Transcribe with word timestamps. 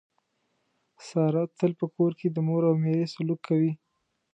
ساره 1.07 1.43
تل 1.57 1.71
په 1.79 1.85
کور 1.95 2.11
کې 2.19 2.27
د 2.31 2.37
مور 2.47 2.61
او 2.69 2.75
میرې 2.83 3.05
سلوک 3.13 3.39
کوي. 3.49 3.71